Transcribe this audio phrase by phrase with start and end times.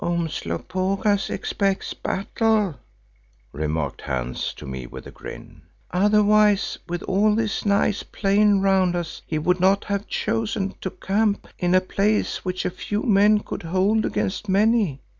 [0.03, 2.73] "Umslopogaas expects battle,"
[3.51, 9.21] remarked Hans to me with a grin, "otherwise with all this nice plain round us
[9.27, 13.61] he would not have chosen to camp in a place which a few men could
[13.61, 15.01] hold against many.